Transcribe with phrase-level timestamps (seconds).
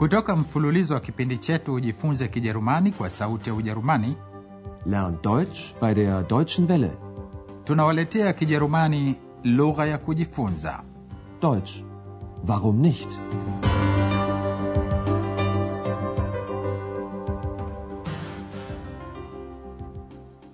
[0.00, 4.16] Kutoka mfululizo wa kipindi chetu Ujifunze Kijerumani kwa Sauti ya Ujerumani,
[4.86, 6.90] Lern Deutsch bei der Deutschen Welle.
[7.64, 9.14] tunawaletea Kijerumani
[9.44, 10.82] lugha ya kujifunza.
[11.40, 11.70] Deutsch.
[12.48, 13.08] Warum nicht?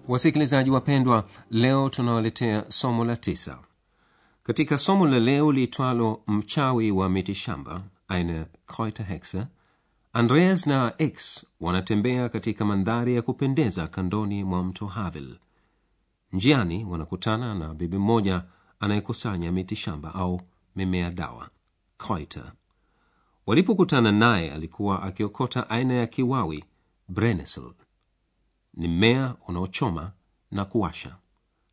[0.09, 3.59] Wasikilizaji wapendwa, leo tunawaletea somo la tisa.
[4.43, 9.47] Katika somo la leo liitwalo mchawi wa mitishamba, eine Kräuterhexe,
[10.13, 15.39] Andreas na X wanatembea katika mandhari ya kupendeza kandoni mwa mto Havel.
[16.33, 18.45] Njiani wanakutana na bibi mmoja
[18.81, 20.41] anayekusanya mitishamba au
[20.77, 21.51] mimea dawa,
[21.99, 22.53] Kräuter.
[23.47, 26.65] Walipokutana naye, alikuwa akiokota aina ya kiwawi,
[27.09, 27.73] Brennnessel
[28.75, 30.13] ni mmea unaochoma
[30.51, 31.17] na kuwasha.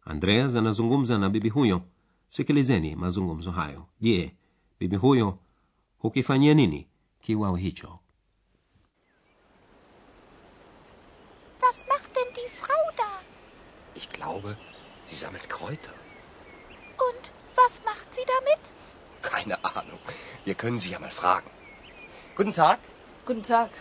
[0.06, 1.82] Andreas anazungumza na bibi huyo.
[2.28, 3.86] Sikilizeni mazungumzo hayo.
[4.02, 4.36] Je
[4.80, 5.38] bibi huyo
[6.04, 6.88] hukifanyia nini
[7.22, 8.00] kiwawi hicho
[11.62, 13.12] Was macht denn die Frau da?
[13.96, 14.58] Ich glaube,
[15.06, 15.94] sie sammelt Kräuter.
[17.08, 18.64] Und was macht sie damit?
[19.22, 20.00] Keine Ahnung.
[20.46, 21.50] Wir können sie ja mal fragen.
[22.36, 22.80] Guten Tag.
[23.26, 23.72] Guten Tag.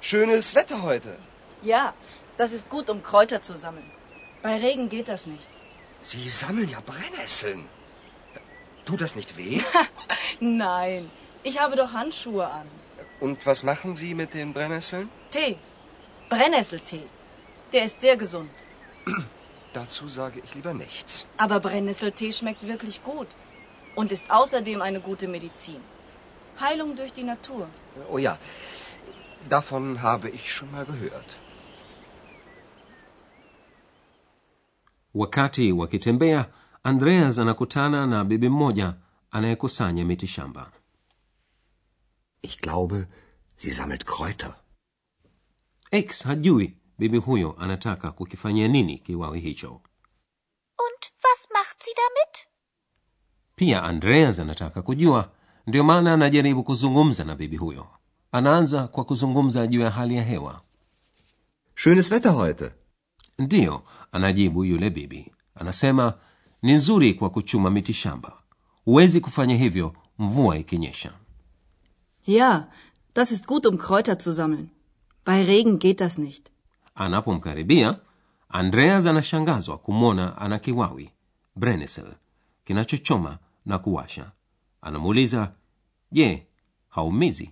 [0.00, 1.16] Schönes Wetter heute.
[1.62, 1.94] Ja,
[2.36, 3.90] das ist gut, um Kräuter zu sammeln.
[4.42, 5.48] Bei Regen geht das nicht.
[6.00, 7.68] Sie sammeln ja Brennnesseln.
[8.84, 9.62] Tut das nicht weh?
[10.40, 11.10] Nein,
[11.48, 12.66] ich habe doch Handschuhe an.
[13.24, 15.08] Und was machen Sie mit den Brennnesseln?
[15.30, 15.56] Tee.
[16.28, 17.06] Brennnesseltee.
[17.72, 18.54] Der ist sehr gesund.
[19.78, 21.26] Dazu sage ich lieber nichts.
[21.44, 23.28] Aber Brennnesseltee schmeckt wirklich gut.
[23.94, 25.80] Und ist außerdem eine gute Medizin.
[26.60, 27.68] Heilung durch die Natur.
[28.10, 28.38] Oh ja,
[29.48, 31.36] davon habe ich schon mal gehört.
[35.16, 36.46] wakati wakitembea
[36.82, 38.94] andreas anakutana na bibi mmoja
[39.30, 40.70] anayekusanya mitishamba
[42.46, 43.06] Ich glaube,
[43.56, 44.54] sie sammelt Kräuter.
[45.90, 49.70] x hajui bibi huyo anataka kukifanyia nini kiwawi hicho
[50.78, 52.46] Und was macht sie damit?
[53.54, 55.32] pia andreas anataka kujua
[55.66, 57.86] ndio maana anajaribu kuzungumza na bibi huyo
[58.32, 60.62] anaanza kwa kuzungumza juu ya hali ya hewa
[61.74, 62.72] Schönes Wetter heute.
[63.38, 66.14] ndiyo anajibu yule bibi anasema
[66.62, 68.42] ni nzuri kwa kuchuma miti shamba.
[68.84, 71.12] huwezi kufanya hivyo mvua ikinyesha
[72.26, 72.68] Ja,
[73.14, 74.70] das ist gut, um Kräuter zu sammeln.
[75.24, 76.50] Bei Regen geht das nicht.
[76.94, 78.00] anapomkaribia
[78.48, 81.10] andreas anashangazwa kumwona ana kiwawi
[82.64, 84.32] kinachochoma na kuwasha
[84.82, 85.52] anamuuliza
[86.12, 86.46] je
[86.88, 87.50] haumizi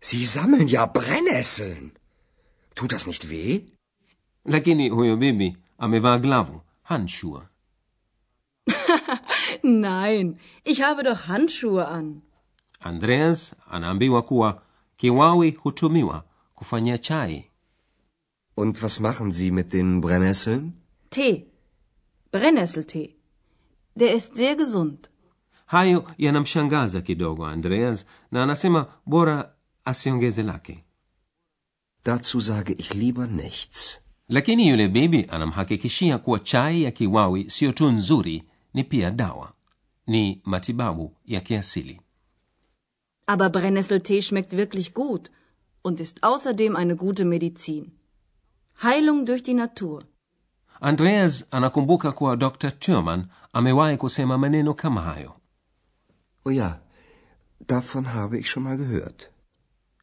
[0.00, 1.92] Sie sammeln ja Brennnesseln.
[2.74, 3.60] Tut das nicht weh?
[4.44, 7.42] lakini huyo bibi amevaa glavu handschuhe
[9.62, 12.22] Nein, ich habe doch Handschuhe an.
[12.80, 14.62] Andreas anaambiwa kuwa
[14.96, 16.24] kiwawi hutumiwa
[16.54, 17.44] kufanyia chai
[18.56, 20.72] Und was machen Sie mit den Brennnesseln?
[21.10, 21.46] Tee.
[22.32, 23.16] Brennnesseltee.
[23.96, 25.10] Der ist sehr gesund.
[25.66, 29.52] hayo yanamshangaza kidogo andreas na anasema bora
[29.84, 30.84] asiongeze lake
[32.04, 33.98] Dazu sage ich lieber nichts.
[34.28, 38.42] lakini yule bibi anamhakikishia kuwa chai ya kiwawi siyo tu nzuri
[38.74, 39.52] ni pia dawa
[40.06, 42.00] ni matibabu ya kiasili
[43.32, 45.24] Aber Brennnesseltee schmeckt wirklich gut
[45.86, 47.84] und ist außerdem eine gute Medizin.
[48.82, 50.02] Heilung durch die Natur.
[50.80, 55.34] andreas anakumbuka kuwa dr turman amewahi kusema maneno kama hayo
[56.44, 56.80] Oh ja,
[57.66, 59.30] davon habe ich schon mal gehört.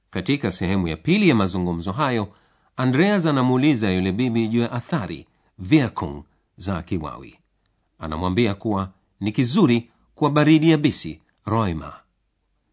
[0.09, 2.27] katika sehemu ya pili ya mazungumzo hayo
[2.75, 5.27] andreas anamuuliza yule bibi juu ya athari
[5.59, 6.23] wirkung
[6.57, 7.39] za kiwawi
[7.99, 11.93] anamwambia kuwa ni kizuri kwa baridi yabisi roima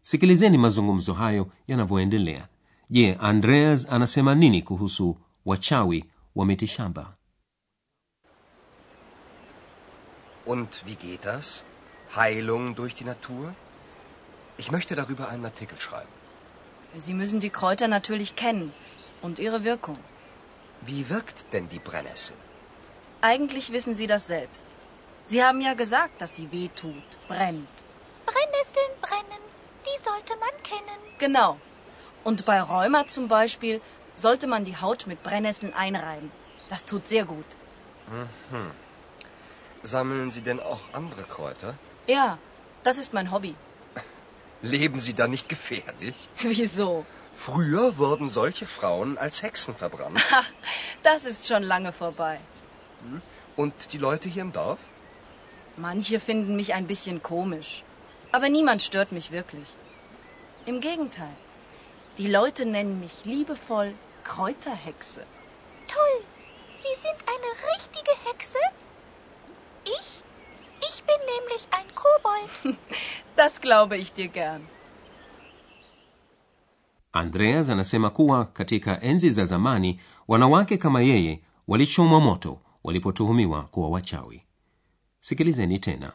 [0.09, 2.47] sikilizeni mazungumzo hayo yanavyoendelea
[2.89, 6.05] je andreas anasema nini kuhusu wachawi
[6.35, 7.15] wa mitishamba
[10.45, 11.63] Und wie geht das?
[12.15, 13.55] Heilung durch die Natur?
[14.57, 16.13] Ich möchte darüber einen Artikel schreiben.
[16.97, 18.71] Sie müssen die Kräuter natürlich kennen
[19.23, 19.97] und ihre Wirkung.
[20.85, 22.35] Wie wirkt denn die Brennnessel?
[23.21, 24.67] Eigentlich wissen Sie das selbst.
[25.23, 27.75] Sie haben ja gesagt, dass sie weh tut, brennt.
[28.27, 29.43] Brennnesseln brennen,
[29.85, 30.99] die sollte man kennen.
[31.17, 31.59] Genau.
[32.23, 33.81] Und bei Rheuma zum Beispiel
[34.15, 36.31] sollte man die Haut mit Brennnesseln einreiben.
[36.69, 37.45] Das tut sehr gut.
[39.83, 41.75] Sammeln Sie denn auch andere Kräuter?
[42.07, 42.37] Ja,
[42.83, 43.55] das ist mein Hobby.
[44.61, 46.15] Leben Sie da nicht gefährlich?
[46.41, 47.05] Wieso?
[47.33, 50.19] Früher wurden solche Frauen als Hexen verbrannt.
[50.31, 50.45] Ach,
[51.03, 52.39] das ist schon lange vorbei.
[53.55, 54.79] Und die Leute hier im Dorf?
[55.77, 57.83] Manche finden mich ein bisschen komisch.
[58.35, 59.69] Aber niemand stört mich wirklich.
[60.65, 61.35] Im Gegenteil.
[62.17, 63.93] Die Leute nennen mich liebevoll
[64.23, 65.21] Kräuterhexe.
[65.87, 66.17] Toll.
[66.83, 68.59] Sie sind eine richtige Hexe?
[69.97, 70.09] Ich?
[70.89, 72.77] Ich bin nämlich ein Kobold.
[73.35, 74.61] Das glaube ich dir gern.
[77.11, 84.43] andreas anasema kuwa katika enzi za zamani wanawake kama yeye walichomwa moto walipotuhumiwa kuwa wachawi
[85.19, 86.13] sikilizeni tena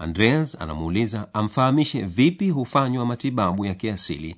[0.00, 4.36] andreas anamuuliza amfahamishe vipi hufanywa matibabu ya kiasili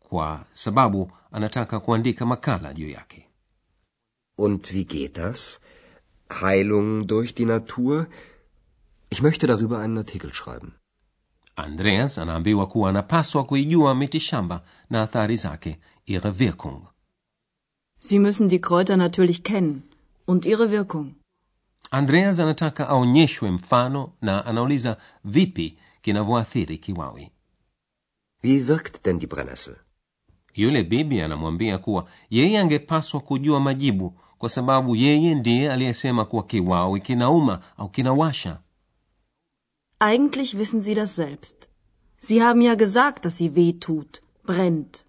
[0.00, 3.28] kwa sababu anataka kuandika makala juu yake
[4.38, 5.60] Und wie geht das?
[6.40, 8.06] Heilung durch die Natur?
[9.10, 10.72] Ich möchte darüber einen Artikel schreiben.
[11.56, 16.86] andreas anaambiwa kuwa anapaswa kuijua mitishamba na athari zake ihre wirkung
[18.00, 19.82] Sie müssen die Kräuter natürlich kennen
[20.26, 21.14] und ihre Wirkung.
[21.90, 27.30] Andreas anataka aonyeshwe mfano na anauliza vipi kinavyoathiri kiwawi
[28.42, 29.76] Wie wirkt denn die Brennnessel?
[30.54, 37.00] yule bibi anamwambia kuwa yeye angepaswa kujua majibu kwa sababu yeye ndiye aliyesema kuwa kiwawi
[37.00, 38.60] kinauma au kinawasha
[40.00, 41.68] Eigentlich wissen Sie das selbst.
[42.20, 45.04] Sie haben ja gesagt, dass sie weh tut, brennt.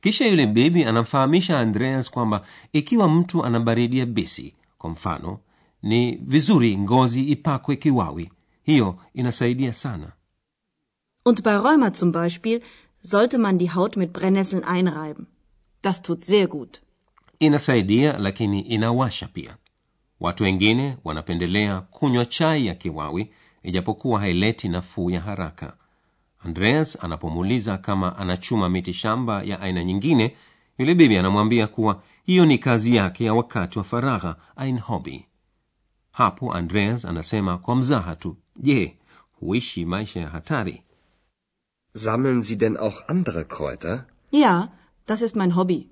[0.00, 5.38] kisha yule bibi anamfahamisha andreas kwamba ikiwa mtu anabaridia bisi kwa mfano
[5.82, 8.30] ni vizuri ngozi ipakwe kiwawi.
[8.62, 10.12] Hiyo inasaidia sana.
[11.24, 12.60] Und bei Rheuma zum Beispiel
[13.02, 15.26] sollte man die Haut mit Brennnesseln einreiben.
[15.82, 16.80] Das tut sehr gut.
[17.40, 19.56] inasaidia lakini inawasha pia.
[20.20, 23.30] Watu wengine wanapendelea kunywa chai ya kiwawi
[23.62, 25.76] ijapokuwa haileti nafuu ya haraka.
[26.44, 30.36] Andreas anapomuuliza kama anachuma miti shamba ya aina nyingine
[30.78, 35.26] yule bibi anamwambia kuwa hiyo ni kazi yake ya wakati wa faragha ein hobby
[36.18, 38.98] hapo andreas anasema kwa mzaha tu je
[39.40, 40.82] huishi maisha ya hatari
[41.94, 44.04] Sammeln Sie denn auch andere Kräuter?
[44.32, 44.68] Ja,
[45.06, 45.88] das ist mein Hobby.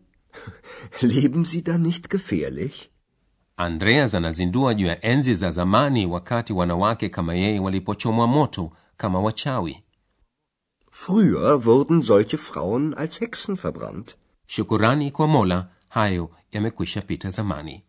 [1.00, 2.90] Leben Sie da nicht gefährlich?
[3.56, 9.82] andreas anazindua juu ya enzi za zamani wakati wanawake kama yeye walipochomwa moto kama wachawi
[10.90, 14.16] Früher wurden solche Frauen als Hexen verbrannt.
[14.46, 17.84] shukurani kwa mola hayo yamekwisha pita zamani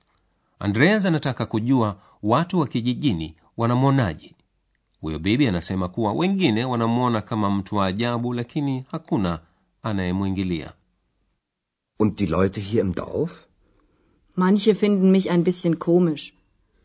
[0.60, 4.36] andreas anataka kujua watu wa kijijini wanamwonaje
[5.02, 9.40] huyo bibi anasema kuwa wengine wanamwona kama mtu wa ajabu lakini hakuna
[9.84, 10.74] anayemwingilia
[12.00, 13.48] Und die Leute hier im Dorf?
[14.36, 16.34] Manche finden mich ein bisschen komisch.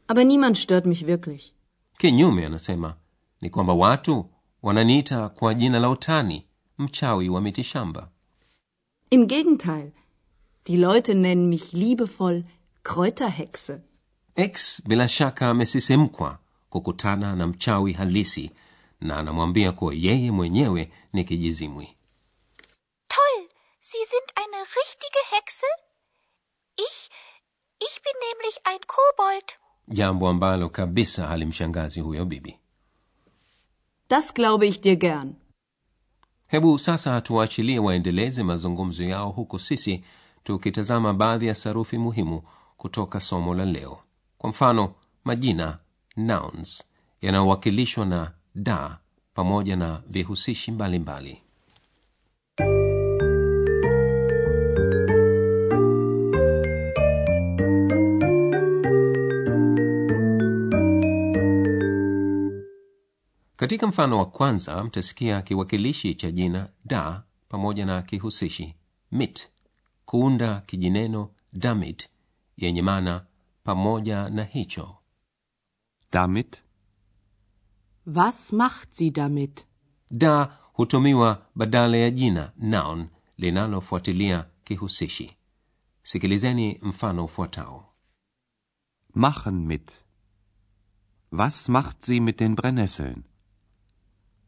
[0.09, 1.53] Aber niemand stört mich wirklich.
[1.99, 2.95] kinyume anasema
[3.41, 4.27] ni kwamba watu
[4.63, 6.47] wananiita kwa jina la utani
[6.79, 8.09] mchawi wa mitishamba
[9.11, 9.91] Im Gegenteil.
[10.67, 12.45] Die Leute nennen mich liebevoll
[12.83, 13.81] Kräuterhexe.
[14.37, 16.39] x bila shaka amesisimkwa
[16.71, 18.51] kukutana na mchawi halisi
[19.01, 21.97] na anamwambia kuwa yeye mwenyewe ni kijizimwi
[23.09, 23.49] Toll.
[23.81, 25.67] Sie sind eine richtige Hexe?
[26.77, 27.11] Ich?
[27.81, 29.59] Ich bin nämlich ein Kobold.
[29.89, 32.59] jambo ambalo kabisa halimshangazi huyo bibi
[34.09, 35.35] Das glaube ich dir gern.
[36.47, 40.05] hebu sasa tuwaachilie waendeleze mazungumzo yao huku sisi
[40.45, 42.43] tukitazama baadhi ya sarufi muhimu
[42.83, 43.99] kutoka somo la leo
[44.39, 44.95] kwa mfano
[45.25, 45.79] majina
[46.17, 46.85] nouns
[47.21, 48.99] yanayowakilishwa na da
[49.35, 51.43] pamoja na vihusishi mbalimbali mbali.
[63.57, 68.75] katika mfano wa kwanza mtasikia kiwakilishi cha jina da pamoja na kihusishi
[69.13, 69.49] mit
[70.05, 72.09] kuunda kijineno damit
[72.63, 73.27] yenye maana
[73.65, 74.97] pamoja na hicho
[76.13, 76.57] Damit
[78.07, 79.67] Was macht sie damit?
[80.11, 85.37] da hutumiwa badala ya jina noun linalofuatilia kihusishi
[86.03, 87.89] sikilizeni mfano ufuatao
[89.15, 89.93] machen mit.
[91.33, 93.23] Was macht sie mit den Brennnesseln?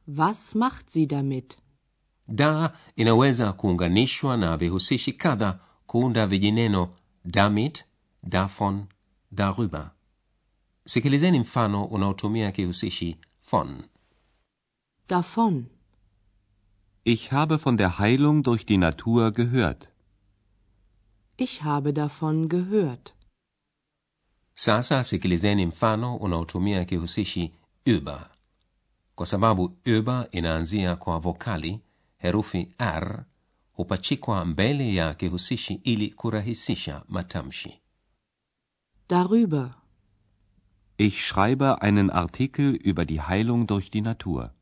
[0.07, 1.59] Was macht sie damit?
[2.29, 6.95] da inaweza kuunganishwa na vihusishi kadha kuunda vijineno
[7.25, 7.85] damit
[8.31, 8.87] davon
[9.31, 9.91] darüber
[10.87, 13.17] sikilizeni mfano unaotumia kihusishi
[13.51, 13.83] von
[15.09, 15.67] Davon.
[17.05, 19.89] Ich habe von der Heilung durch die Natur gehört.
[21.37, 23.15] Ich habe davon gehört.
[24.55, 27.53] sasa sikilizeni mfano unaotumia kihusishi
[27.87, 28.31] über
[29.15, 31.81] kwa sababu über inaanzia kwa vokali
[32.19, 33.25] herufi r
[33.73, 37.81] hupachikwa mbele ya kihusishi ili kurahisisha matamshi
[39.09, 39.77] darüber.
[40.97, 44.53] Ich schreibe einen Artikel über die Heilung durch die Natur.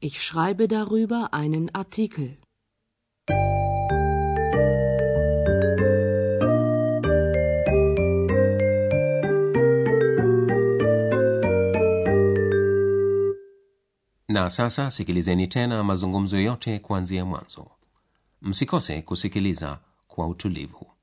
[0.00, 2.38] Ich schreibe darüber einen Artikel.
[14.28, 17.70] Na sasa sikilizeni tena mazungumzo yote kuanzia mwanzo.
[18.42, 20.97] Msikose kusikiliza kwa utulivu.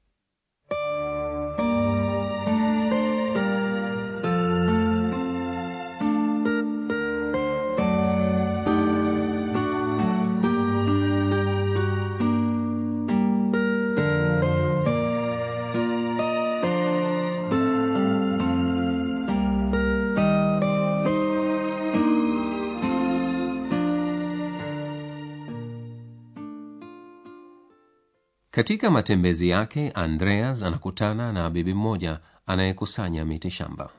[28.55, 33.89] Katika matembezi yake andreas anakutana na bibi mmoja anayekusanya miti shamba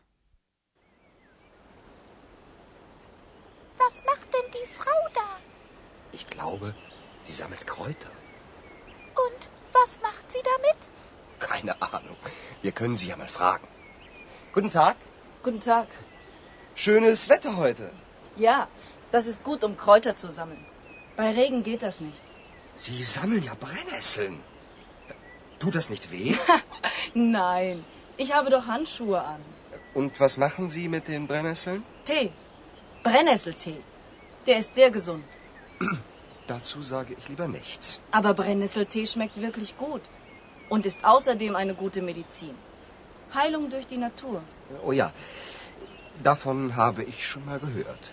[3.79, 5.29] Was macht denn die Frau da?
[6.13, 6.75] Ich glaube,
[7.23, 8.11] sie sammelt Kräuter.
[9.27, 9.41] Und
[9.73, 10.81] was macht sie damit?
[11.39, 12.17] Keine Ahnung.
[12.63, 13.69] Wir können sie ja mal fragen.
[14.55, 14.97] Guten Tag.
[15.43, 15.89] Guten Tag.
[16.75, 17.91] Schönes Wetter heute.
[18.37, 18.69] Ja,
[19.13, 20.65] das ist gut, um Kräuter zu sammeln.
[21.17, 22.26] Bei Regen geht das nicht.
[22.77, 24.41] Sie sammeln ja Brennnesseln.
[25.59, 26.35] Tut das nicht weh?
[27.15, 27.85] Nein,
[28.19, 29.41] ich habe doch Handschuhe an.
[29.95, 31.83] Und was machen Sie mit den Brennnesseln?
[32.05, 32.31] Tee.
[33.03, 33.81] Brennnesseltee.
[34.47, 35.25] Der ist sehr gesund.
[36.47, 38.01] Dazu sage ich lieber nichts.
[38.11, 40.03] Aber Brennnesseltee schmeckt wirklich gut
[40.69, 42.55] und ist außerdem eine gute Medizin.
[43.35, 44.43] Heilung durch die Natur.
[44.85, 45.13] Oh ja,
[46.23, 48.11] davon habe ich schon mal gehört.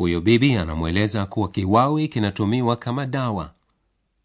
[0.00, 3.50] Huyo bibi anamweleza kuwa kiwawi kinatumiwa kama dawa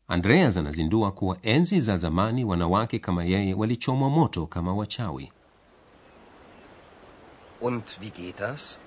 [0.07, 5.31] andreas anazindua kuwa enzi za zamani wanawake kama yeye walichomwa moto kama wachawi
[7.61, 8.79] Und wie geht das?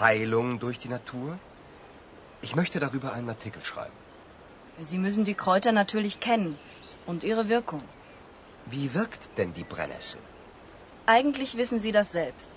[0.00, 1.38] Heilung durch die Natur?
[2.42, 3.96] Ich möchte darüber einen Artikel schreiben.
[4.82, 6.56] Sie müssen die Kräuter natürlich kennen
[7.06, 7.82] und ihre Wirkung.
[8.66, 10.20] Wie wirkt denn die Brennnessel?
[11.06, 12.50] Eigentlich wissen Sie das selbst.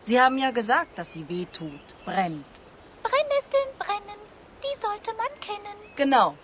[0.00, 2.65] Sie haben ja gesagt, dass sie weh tut, brennt.
[3.06, 4.20] Brennnesseln brennen,
[4.64, 5.76] die sollte man kennen.
[5.96, 6.36] Genau.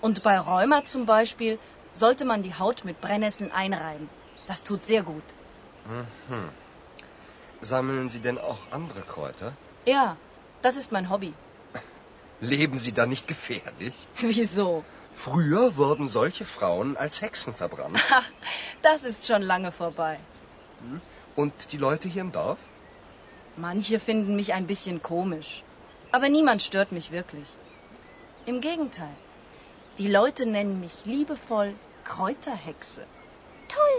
[0.00, 1.58] Und bei Rheuma zum Beispiel
[1.94, 4.08] sollte man die Haut mit Brennnesseln einreiben.
[4.46, 5.24] Das tut sehr gut.
[7.60, 9.52] Sammeln Sie denn auch andere Kräuter?
[9.86, 10.16] Ja,
[10.62, 11.32] das ist mein Hobby.
[12.40, 13.94] Leben Sie da nicht gefährlich?
[14.20, 14.84] Wieso?
[15.12, 17.98] Früher wurden solche Frauen als Hexen verbrannt.
[18.10, 18.30] Ach,
[18.82, 20.18] das ist schon lange vorbei.
[21.34, 22.58] Und die Leute hier im Dorf?
[23.56, 25.62] Manche finden mich ein bisschen komisch.
[26.12, 27.48] Aber niemand stört mich wirklich.
[28.46, 29.16] Im Gegenteil.
[29.98, 33.02] Die Leute nennen mich liebevoll Kräuterhexe.
[33.68, 33.98] Toll.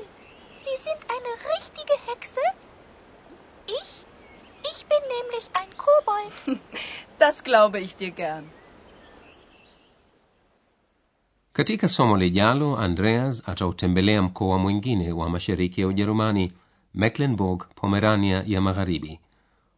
[0.60, 2.42] Sie sind eine richtige Hexe?
[3.68, 4.06] Ich?
[4.72, 6.60] Ich bin nämlich ein Kobold.
[7.20, 8.44] Das glaube ich dir gern.
[11.54, 16.54] katika somo lijalo andreas atautembelea mkoa mwingine wa mashariki ya ujerumani
[16.94, 19.20] mecklenburg pomerania ya magharibi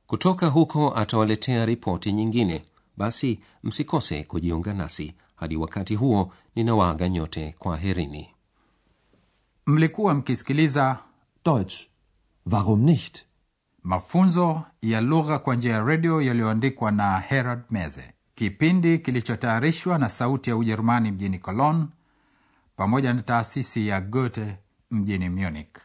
[0.09, 2.65] kutoka huko atawaletea ripoti nyingine
[2.97, 8.29] basi msikose kujiunga nasi hadi wakati huo ninawaaga nyote kwa herini
[9.65, 10.99] Mlikuwa mkisikiliza
[11.45, 11.75] Deutsch.
[12.51, 13.25] Warum nicht?
[13.83, 20.49] mafunzo ya lugha kwa njia ya redio yaliyoandikwa na Herald Meze, kipindi kilichotayarishwa na Sauti
[20.49, 21.85] ya Ujerumani mjini Cologne
[22.75, 24.57] pamoja na taasisi ya Goethe
[24.91, 25.77] mjini Munich.